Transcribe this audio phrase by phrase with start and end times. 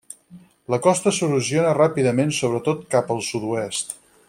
[0.73, 3.97] La costa s'erosiona ràpidament sobretot cap al sud-oest.